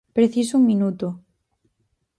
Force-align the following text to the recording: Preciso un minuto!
Preciso 0.17 0.57
un 0.57 0.63
minuto! 0.69 1.07